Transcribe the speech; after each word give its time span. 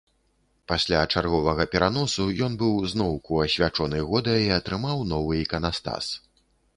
Пасля 0.71 0.99
чарговага 1.15 1.65
пераносу, 1.75 2.25
ён 2.47 2.57
быў 2.61 2.73
зноўку 2.93 3.37
асвячоны 3.45 3.99
года 4.09 4.33
і 4.47 4.49
атрымаў 4.59 5.05
новы 5.13 5.33
іканастас. 5.45 6.05